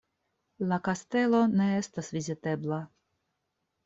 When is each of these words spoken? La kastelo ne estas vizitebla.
La 0.69 0.77
kastelo 0.87 1.41
ne 1.59 1.67
estas 1.81 2.09
vizitebla. 2.15 2.81